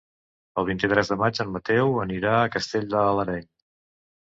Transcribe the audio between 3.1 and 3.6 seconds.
l'Areny.